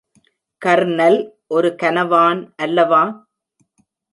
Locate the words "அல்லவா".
2.55-3.03